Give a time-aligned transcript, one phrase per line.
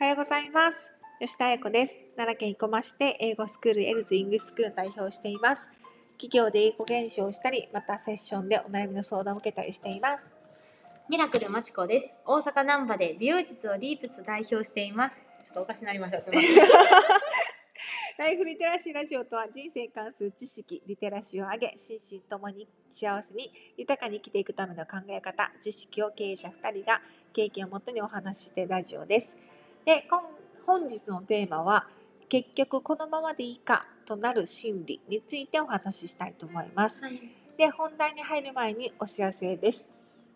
[0.00, 0.94] おはようございます。
[1.20, 2.00] 吉田彩子です。
[2.16, 5.68] 奈良県生駒市で英語スクールエルズイングスクールの代表をしています。
[6.12, 10.30] 企業で英語研修をしたり、またセッションでお悩みの相談を受けたりしています。
[11.10, 12.14] ミラクルまちこです。
[12.24, 15.20] 大阪難波で美容室をリープス代表しています。
[15.44, 16.22] ちょっとおかしになりました。
[16.22, 16.56] すみません。
[18.16, 27.02] ライフリテラシーラジオとは人生に関する知識、リテラシーを上げ、心身ともに幸せに豊かに生きていくための考え方、知識を経営者2人が
[27.34, 29.36] 経験をもとにお話ししてラジオです。
[29.84, 30.22] で、今
[30.66, 31.88] 本日のテーマは、
[32.28, 37.02] 結局このままでいいかとなる心理についてお話ししたいと思います。
[37.02, 37.20] はい。
[37.56, 39.90] で、本題に入る前にお知らせです。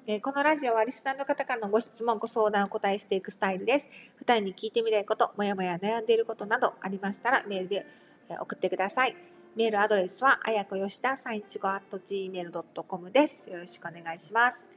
[0.06, 3.88] でこのラジオはリスナーの方からのご質問、ご相談をお答えしていくスタイルです。
[4.16, 7.86] 二人に聞いてみたいこと、もやもや悩んでいることなどありましたらメールで
[8.28, 9.16] えー送ってください。
[9.56, 13.48] メールアドレスはあやこよしだ315 gmail.com です。
[13.48, 14.68] よろしくお願いします。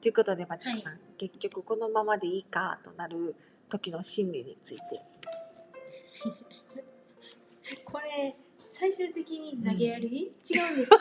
[0.00, 3.34] ということで、まちこさん、結局このままでいいかとなる
[3.74, 4.82] 時の心理について。
[7.84, 10.98] これ最終的に投げやり、違うんですか？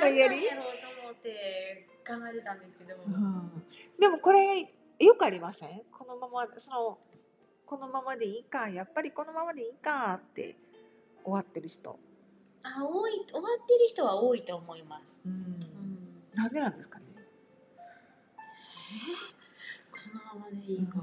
[0.00, 0.70] 投げやりやろうと
[1.02, 2.94] 思って考えてたんですけど。
[3.98, 4.68] でもこれ
[5.00, 5.82] よくありません？
[5.90, 6.98] このままその
[7.66, 10.56] このままでいいかやっぱりこのままでいいかって
[11.24, 11.98] 終わってる人、
[12.62, 15.18] あ、多い終わってる人は多いと思います。
[15.26, 16.24] うん。
[16.34, 17.04] なんでなんですかね？
[19.92, 19.98] こ
[20.34, 20.96] のままでいいか。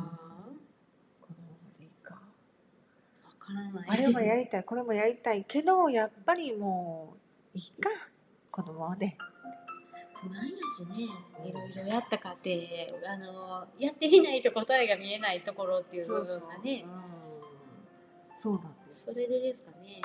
[1.22, 2.22] このままでいいかわ
[3.48, 3.90] からない。
[3.90, 7.14] あれもやりたいこれもやりたいけどやっぱりも
[7.56, 7.90] ういいか
[8.52, 9.18] このままで
[10.30, 11.06] なんやしね、
[11.46, 16.86] いろいろやったかって、あのやってみないと答えが見えないところっていう部分がね、
[18.36, 20.02] そうなんです、それでですかね。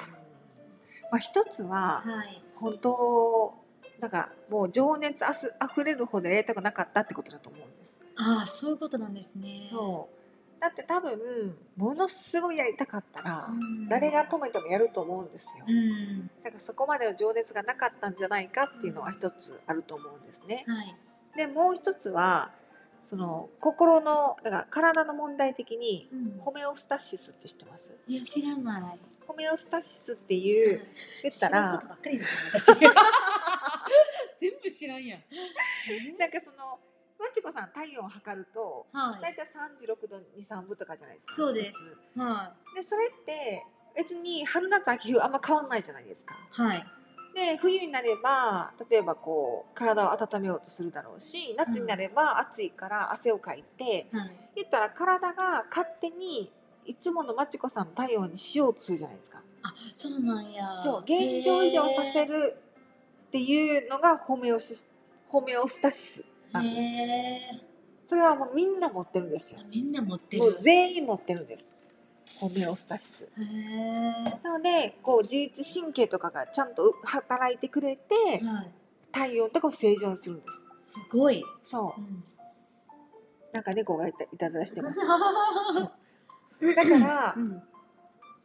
[1.11, 2.43] まあ、一つははい。
[2.55, 3.55] 本当
[4.01, 9.63] だからもう情熱あす溢れるほどやりたくなかったってことだと思うんですああ、そういうことなんですね。
[9.65, 10.22] そう
[10.63, 16.31] だって多分ものすごいやりたかったら、うん誰が止めてもやると思うんですよ、うん。
[16.45, 20.65] だからそこまでの情熱がなかったんじゃないかっていうのは一つあると思うんですね。
[20.69, 20.97] はい。
[21.37, 22.53] でもう一つは
[23.03, 27.91] その心のだから体の問題的にうんホメオスタシスって知ってます？
[28.07, 28.99] いや、知らない。
[29.27, 30.81] ホメオスタシスっていう
[31.23, 32.79] 言ったら知らんことばっかりですよ、私。
[34.41, 35.21] 全部知らんやん。
[36.19, 36.79] なんかその
[37.23, 39.23] まちこさん体温を測るとはい。
[39.23, 41.35] 大体36度23分とかじゃないですか。
[41.35, 43.65] そうですはでそれって
[43.97, 46.35] 別に春夏秋冬あんま変わんないじゃないですか。
[46.35, 46.61] い。
[46.61, 46.87] はい。
[47.35, 54.31] で冬になれば例えばこう体を温めようとするだろうし夏になれば暑いから汗をかいて、はい。
[54.57, 56.51] 言ったら体が勝手に
[56.85, 59.41] いつものまちこさんの体温にしようとするじゃないですか。
[59.63, 60.77] あ、そうなんや。
[60.77, 62.57] そう現状維持をさせる
[63.29, 64.91] っていうのがホメオシス
[65.29, 68.09] ホメオスタシスなんです。
[68.09, 69.61] それはもうみんな持ってるんですよ。
[69.71, 70.59] みんな持ってもうる。
[70.61, 71.75] 全員持ってるんです。
[72.39, 73.29] ホメオスタシス。
[74.43, 78.15] なのでこう自律神経とかがちゃんと働いてくれて
[78.45, 78.71] はい。
[79.11, 80.47] 体温とかを正常にするんで
[80.79, 81.01] す。
[81.01, 81.45] すごい。
[81.63, 82.05] そうう。
[82.05, 82.25] ん。
[83.53, 85.01] なんか猫がいたいたずらしてます。
[86.77, 87.63] だからうん。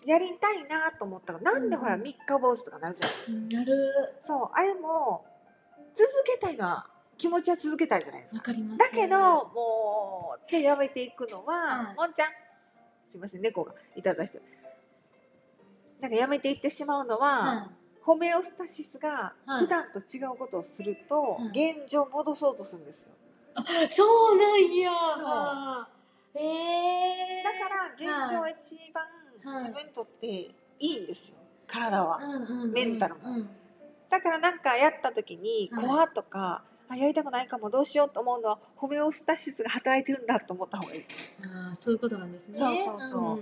[0.06, 4.16] やりたいなと思ったらなんでほらうん三日坊主とかなるじゃないなる。
[4.22, 5.25] そうあれも
[5.95, 8.38] 続けたいのは気持ちは続けたいじゃないですか。
[8.38, 8.79] わかります。
[8.79, 11.95] だけどもうでやめていくのは、はい。
[11.95, 12.28] もんちゃん
[13.07, 14.38] すいません猫がいたずらして。
[14.38, 14.44] る
[16.00, 19.66] なんかやめていってしまうのは、はホメオスタシスがはい。
[19.66, 23.09] 普段と違うことをすると、は現状を戻そうとするんですよ。
[23.56, 23.91] い。
[23.91, 24.91] そうなんや。
[25.17, 25.91] そ
[26.35, 26.39] う。
[26.39, 27.44] へえ。
[27.44, 29.03] だから現状は一番
[29.53, 29.63] はい。
[29.63, 31.38] 自分にとっていいんですよ。
[31.67, 32.72] 体は、うんうんうん。
[32.72, 33.22] メンタルも。
[33.23, 33.50] うん。
[34.09, 35.85] だからなんかやった時にはい。
[35.85, 41.05] 怖とか、あやりたくないかもどうしようと思うのはホメオスタシスが働いてるんだと思った方がいい。
[41.43, 42.55] ああそういうことなんですね。
[42.57, 43.21] そうそうそう。
[43.35, 43.41] んん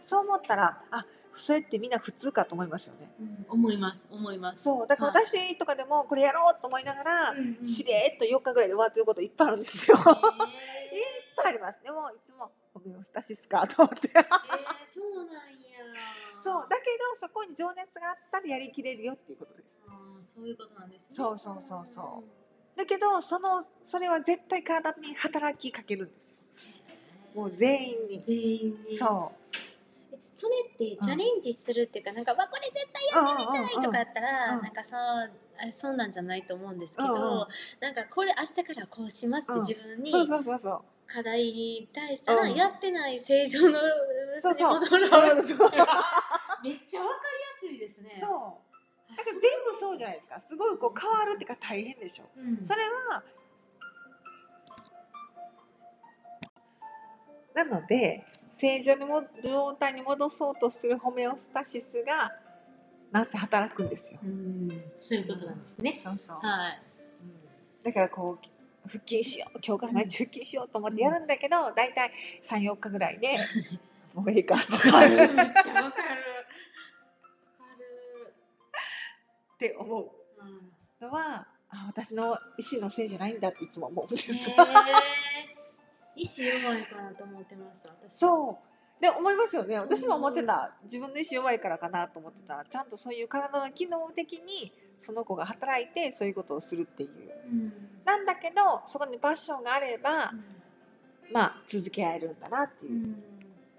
[0.00, 1.06] そう思ったらあ
[1.36, 3.10] それってみんな普通かと思いますよね。
[3.20, 4.62] うん思います思います。
[4.62, 5.26] そうだからはい。
[5.26, 7.66] 私とかでもこれやろうと思いながら、うんうん。
[7.66, 9.96] しれーっと4日ぐらいで終わってることいっぱいあるんですよ。
[10.00, 10.04] いっへ
[11.36, 11.80] ぱいあります。
[11.82, 14.10] でもいつもホメオスタシスかと思って。
[14.14, 14.24] ええー
[14.92, 15.58] そうなんや。
[16.42, 19.66] そうだけどそこに情熱があったらやりきれるよっていうことです。
[19.86, 21.16] あーそういうことなんですね。
[21.16, 22.24] そうそうそうそう
[22.78, 26.36] だけどそのそれは絶対体に働きかけるんですよ。
[27.34, 28.22] もう全員に。
[28.22, 28.96] 全員に。
[28.96, 29.32] そ
[30.12, 35.00] えそれってチャレンジするっていうか、なんかわこれ絶対やってみたいとかやったら、うんうんうんなんかそう
[35.60, 37.46] あそうなんじゃないと思うんですけど、うんうん。
[37.80, 39.58] なんかこれ明日からこうしますってうん。
[39.62, 40.80] 自分にうそうそうそうそう。
[41.08, 42.54] 課題に対したら、うん。
[42.54, 43.80] やってない正常の
[44.40, 44.78] そうそう。
[44.78, 45.42] に戻ろう。
[45.42, 45.70] そうそう。
[46.62, 47.16] めっちゃわか
[47.60, 48.18] りやすいですね。
[48.20, 48.67] そう
[49.18, 49.40] だから全
[49.72, 52.80] 部そうじゃないですかすごいこう変わるっていうか大変でしょうんそれ
[53.10, 53.22] は
[57.54, 58.24] なので
[58.54, 62.32] 正常の状態に戻そうとするホメオスタシスが
[63.10, 64.20] なんせ働くんですよ。
[64.22, 65.98] うんそういうことなんですね。
[66.02, 66.36] そうそう。
[66.40, 66.82] はい。
[67.22, 68.48] うんだからこう
[68.88, 72.12] 腹筋しよう今日から毎日腹筋しようと思ってやるんだけど、大体
[72.48, 73.38] 34日ぐらいで
[74.14, 75.08] もういいかとわか。
[75.08, 76.27] めっちゃわかる。
[79.58, 80.10] って思う
[80.40, 84.32] うんのはあ私の意思のせいじゃないんだっていつも思うんです。
[86.14, 87.88] 意志弱いかなと思ってました。
[87.90, 88.14] 私。
[88.18, 88.58] そ
[88.98, 97.10] うで思いますよね私も思ってた自分の意思弱いからかなと思ってたちゃんとそういう体の機能的にその子が働いてそういうことをするっていう
[97.46, 97.72] うん。
[98.04, 100.32] なんだけどそこにパッションがあれば
[101.32, 103.20] まあ続けられるんだなっていうう、ん。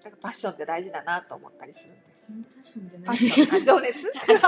[0.02, 2.32] だからパッションって大事だなと思ったりするんです。
[2.32, 3.18] ファッションじゃパない。
[3.18, 4.46] ッションあ情熱 ほんま英語で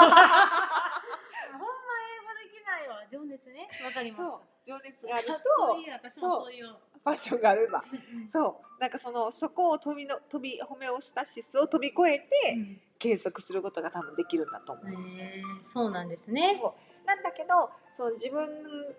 [2.50, 3.01] きないわ。
[3.12, 3.68] 情熱ね。
[3.84, 4.46] わかりましそうた。
[4.64, 5.44] 情熱があるかっと
[5.74, 6.76] こいい私もそういう。
[7.04, 12.28] パッションがあればうんそうなんかそのそこを飛びの飛びホメオスタシスを飛び越えて
[13.00, 15.26] 継続することが多分できるんだと思うんですよ。
[15.26, 16.62] へえそうなんですね。
[17.06, 18.48] なんだけどその自分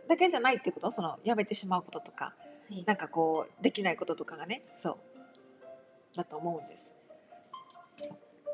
[0.08, 2.34] だけじゃないっていうことそのやめてしまうこととかは
[2.70, 6.92] いなんかこうできないこととかがねそうだと思うんです。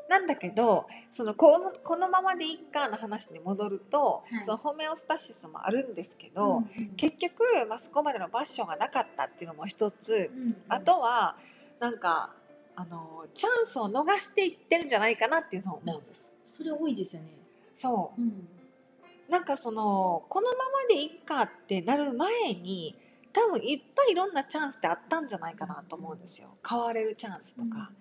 [0.09, 6.65] なんだけどそのこのこのままでいっかの話に戻ると、はいそのホメオスタシスもあるんですけど、うん
[6.97, 11.37] 結局、まあ、そこまでのパッションがなかったっていうのも一つ、うんあとは
[11.79, 12.31] なんか
[12.75, 16.33] あのチャンスを逃していってるんじゃないかなっていうのを思うんです。
[16.43, 17.29] それ多いですよね。
[17.75, 18.27] そうん。
[18.27, 22.95] うなんかそのこのままでいっかってなる前に
[23.31, 26.49] 多分いっぱいいろんなチャンスってあったんじゃないかなと思うんですよ。
[26.67, 27.91] 変われるチャンスとか。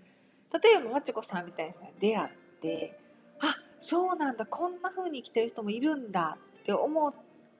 [0.62, 2.28] 例えばまちこさんみたいな人に出会っ
[2.62, 2.98] て
[3.40, 7.14] あそうなんだこんな風に生きてる人もいるんだって思っ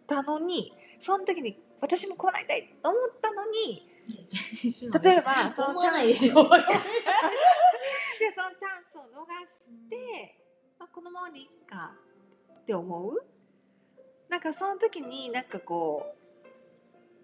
[0.07, 3.87] たのにその時に私もこうなりたいと思ったのに
[5.03, 6.35] 例えばその思チャンスわない でしょ。
[6.35, 10.37] でそのチャンスを逃して、
[10.79, 11.95] まあ、このままでいいか
[12.53, 13.25] って思う
[14.29, 16.17] なんかその時になんかこ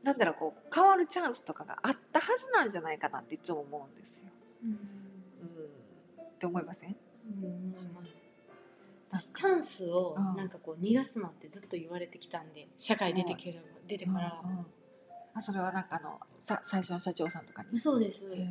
[0.02, 4.24] うなんだろうこう変わるチャンスとかがあったはずなんじゃないかなっていつも思うんですよ。
[4.64, 5.03] うんうん、
[6.44, 6.90] って思いません？
[6.90, 7.74] うん
[9.10, 10.36] 私チャンスをうん。
[10.36, 14.46] なんかこう逃がすなってずっと言われてきたんで社会出てければ出てから、う。
[14.46, 14.66] んうん
[15.36, 17.78] あそれはなんかあのさ最初の社長さんとかに？
[17.78, 18.46] そうです、へ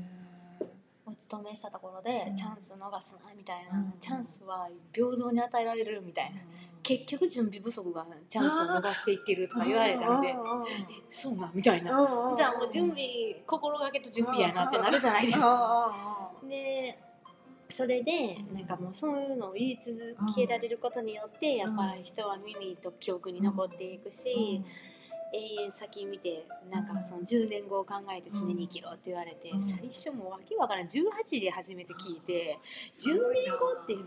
[1.05, 2.35] お勤めしたところで、うん。
[2.35, 6.41] チャンス逃すなみたいな、うんチャンスは平等に与えられるみたいな、ー
[6.81, 10.33] 結局準備不足がチャンスを逃していってるとか言われたんで、え
[11.09, 16.31] そうなんみたいな、じゃあもう準備心がけと準備やなってなるじゃないですか。
[16.49, 16.99] で
[17.73, 24.61] それでなんかもうそういうのを言い続けられることによってやっぱり人は耳と記憶に残っていくし、
[25.33, 29.63] 永遠先見てなんかその10年後を考えて常に生きろって言われて、うん。
[29.63, 30.85] 最初もうわけわからん。
[30.85, 32.59] 18で初めて聞いて
[32.99, 34.05] 10年後ってもう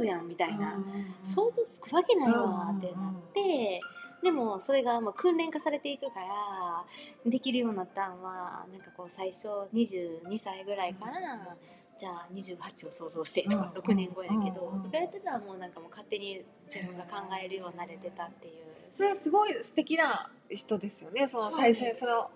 [0.00, 0.82] 30やんみたいな、
[1.22, 3.80] 想像つくわけないわってなって。
[4.22, 11.54] でもそれがまあ訓練化されていくからできるようになったんはなんかこう最初22歳ぐらいから
[11.98, 18.64] じゃあ28を想像してとかうん6年後やけどうんとかやってたらもうなんかもう勝手に自分が考えるようになれてたっていう。
[18.92, 21.26] それはすごい素敵な人ですよね。
[21.26, 22.30] その最初にその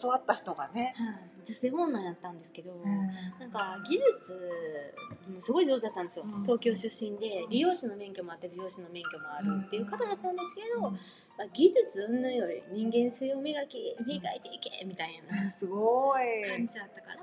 [0.00, 0.94] 教わった人がね。
[0.96, 1.36] はい。
[1.46, 2.90] 女性オーナーやったんですけど、な
[3.38, 4.94] なんか技術
[5.32, 6.42] もすごい上手だったんですよ、うん。
[6.42, 10.94] 東京出身で理容師の免許もあって美容師の免許もあるっていう方だったんですけど、うん。
[11.38, 16.48] まあ、技術云々より人間性を磨き磨いていけみたいなすごい。
[16.48, 17.15] 感じだったから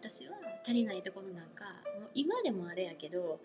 [0.00, 1.64] 私は足りないところなんか
[1.98, 3.40] もう今でもあれやけど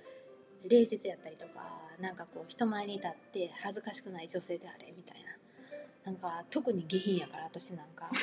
[0.69, 5.33] 礼節やったりとかなんかこう人前に立って恥ずかしくない女性であれみたいな。
[6.05, 8.09] なんか特に下品やから私なんか。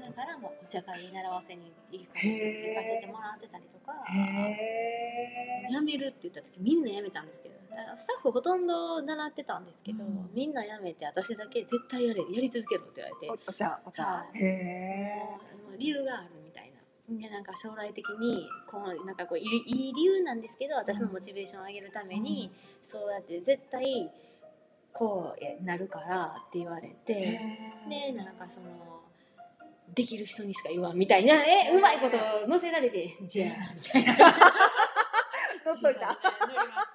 [0.00, 4.04] だからもうお茶会習わせに行かせてもらってたりとか。
[4.08, 7.54] へー辞めるって言った時みんな辞めたんですけど
[7.96, 10.30] スタッフほとんど習ってたんですけど、うん。
[10.34, 13.30] みんな辞めて私だけ絶対やれやり続けろって言われて。
[13.30, 14.04] おお茶お茶。
[14.04, 14.38] はい。
[14.38, 15.78] へえ。
[15.78, 16.39] 理由がある。
[17.18, 22.52] でなんか将来的にこうなんかこういい理由なんですけど私のモチベーションを上げるために、
[22.82, 24.10] そうやって絶対
[24.92, 27.40] こうなるからって言われて、
[27.88, 28.68] でなんかその
[29.94, 32.16] できる人にしか言わんみたいなえうまいこと
[32.48, 34.14] 乗せられてじゃあみたいな。
[34.14, 36.06] 取っといた。
[36.06, 36.86] 乗りました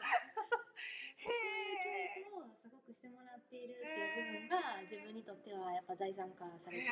[1.19, 1.75] そういう
[2.15, 6.83] 教育をすごくしてもらっているっていう部分が自分にとってはやっぱ財産化されて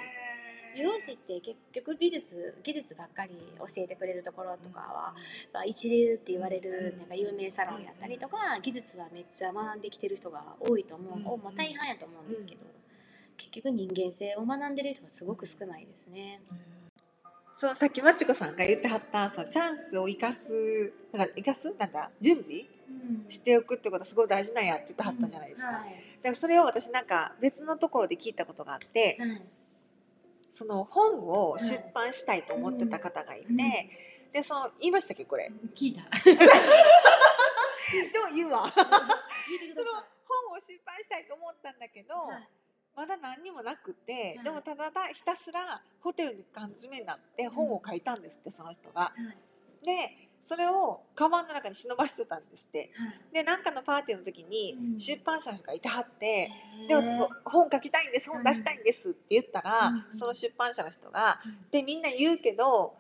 [0.75, 0.92] いる。
[1.03, 5.13] 美容師って結局技術技術ばっかり教えてくれるところとかは、
[5.53, 11.27] まあ、一流って言われるなんか有名サロンやったりとか技術はめっちゃ学んできてる人が多いと思う、うん。
[11.27, 12.62] おまあ、大半やと思うんですけど、
[13.38, 16.39] 結局人間性を学んでる人がすごく少ないですね。
[17.55, 23.29] そのさっきまちこさんが言ってはったそのチャンスを生かすなんか生かすなんだ準備うん。
[23.29, 25.67] しておくってことはすごい大事なんやって言ってはったじゃないですか。
[25.67, 25.89] はい。
[25.89, 29.41] だからそれを私なんか別のところで聞いたことがあって、はい
[30.53, 33.57] その本を出版したいと思ってた方がいて、うん。
[34.31, 35.51] でその言いましたっけこれ？
[35.75, 36.03] 聞いた。
[36.24, 36.33] で
[38.19, 38.72] も言うわ。
[38.72, 40.07] そのさ
[40.48, 42.50] 本を出版したいと思ったんだけど、いはい。
[42.95, 44.43] まだ何にもなくて、はい。
[44.43, 49.01] でもただたひたすらホテルに缶詰になって本を書いたんですってその人が。
[49.01, 49.13] は
[49.81, 49.86] い。
[49.86, 52.91] でそれをカバンの中に忍ばしてたんですって。
[52.95, 53.33] はい。
[53.33, 55.00] でなんかのパーティーの時にうん。
[55.00, 56.51] 出版社の人がいてはって。
[56.88, 61.57] でも本書きたいんです本出したいんですって言ったら、うんその出版社の人がうん。
[61.71, 62.93] でみんな言うけど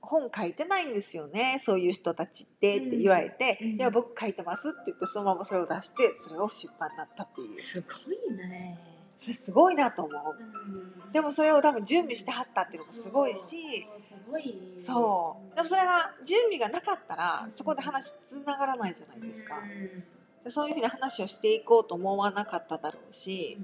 [0.00, 3.68] 本書いてないんですよねそういう人たちってって言われて、うん。
[3.74, 7.58] いや僕書いてますって言ってそのままそれを出してそれを出版になったっていう。
[7.58, 8.91] すごいね
[9.22, 10.36] それすごいなと思う。
[10.36, 11.12] うん。
[11.12, 14.60] でもそれを多分準備してはったっていうのもすごいしそうすごい。
[14.80, 15.56] そう。
[15.56, 19.58] でもそれが準備がなかったらうんそこで話つながらないじゃないですか。
[19.58, 20.04] うん。
[20.42, 23.58] でそういうふうに話をしていこうと思わなかっただろうし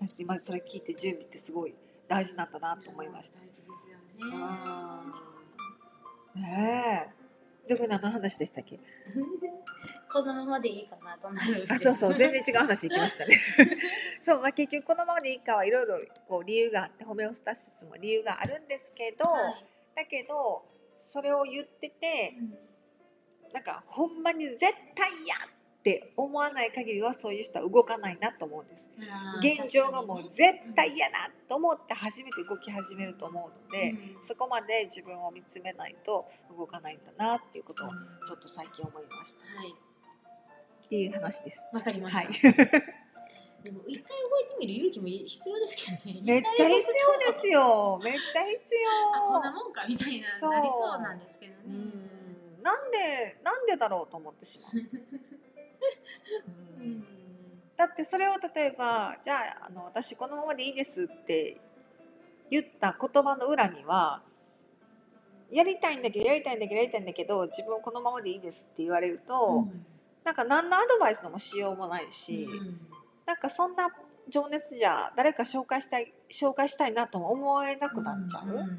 [0.00, 0.08] うん。
[0.08, 1.74] 私今それ聞いて準備ってすごい
[2.08, 3.38] 大事なんだなと思いました。
[3.40, 4.36] 大事ですよね。
[6.34, 7.27] うんねえ
[7.68, 8.78] でこの話でしたっけ？
[10.10, 13.38] このままでいいかなとなるあそうそう全然違う話いきましたね。
[14.20, 19.66] そう、まあ、結局このままでいいかはいろいろこう理由があってホメオスタシスも理由があるんですけど、はい。
[19.94, 20.64] だけど
[21.02, 22.34] それを言ってて
[23.52, 24.72] なんかほんまに絶対
[25.26, 25.48] やっ
[25.88, 28.86] て思わない限りはそういう人は動かないなと思うんです。
[29.40, 38.26] 現状がもう絶対嫌だと思って初めて動き始めると思うので、にねそこまで自分を見つめないと動かないんだなっていうことをうん。
[38.26, 39.40] ちょっと最近思いました。
[39.58, 39.70] はい。
[40.84, 41.62] っていう話です。
[41.72, 42.32] わかりましはた、い、
[43.64, 46.20] でも一回動いてみる勇気も必要ですけどね。
[46.24, 46.86] めっちゃ必
[47.26, 48.00] 要ですよ。
[48.04, 48.60] めっちゃ必
[49.14, 49.54] あこんな要。
[49.54, 52.62] もんかみたいななりそうなんですけどうねん。
[52.62, 54.72] なんでなんでだろうと思ってしまう。
[56.78, 56.90] ううん。
[56.98, 57.04] ん
[57.76, 61.60] だってそれを例えばじゃああの私このままでいいですって
[62.50, 64.22] 言った言葉の裏には
[65.50, 69.66] やりたいんだけどやりたいんだけどやりたいんだけど自分このままでいいですって言われると、
[70.24, 72.48] なんか何のアドバイスのもしようもないし、
[73.26, 73.88] なんかそんな
[74.28, 78.78] 情熱じゃ誰か紹介したい紹介したいなとも思えなくなっちゃう、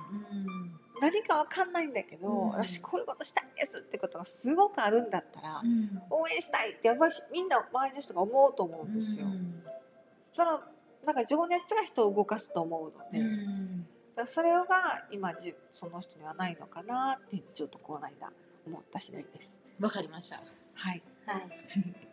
[1.01, 2.49] 何かわかんないんだけど、うん。
[2.49, 6.01] 私こういうことしたいんですってことがすごくあるんだったら、うん。
[6.09, 9.27] 応援したいってやっぱりみんな周りの人が思うと思うんですよ。
[10.35, 10.59] その
[11.05, 14.65] なんか情熱が人を動かすと思うので、だからそれが
[15.11, 18.31] 今じその人にはないのかなってちょっとこの間
[18.67, 19.57] 思った次第です。
[19.79, 20.41] わかりました。
[20.73, 21.01] はい、
[21.33, 21.50] はい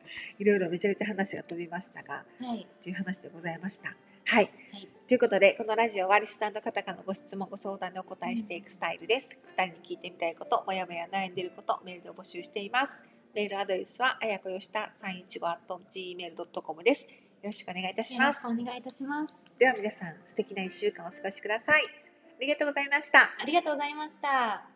[0.39, 3.95] いろいろめちゃくちゃ話が飛びましたが、はいという話でございました。
[4.25, 4.51] はい。
[4.73, 9.39] はいということで、このラジオはリスナーの方からのご質問、ご相談にお答えしていくスタイルです。
[9.57, 12.93] 二人に聞いてみたいこと、もやもや悩んでいること、メールで募集しています。
[13.33, 15.57] メールアドレスは、あやこよした315
[15.93, 17.03] gmail.com です。
[17.03, 17.09] よ
[17.45, 18.41] ろしくお願いいたします。
[18.45, 21.85] お願いいたしますでは皆さん、素敵な1週間をお過ごしください。
[21.85, 23.21] ありがとうございました。
[23.21, 24.76] ありがとうございました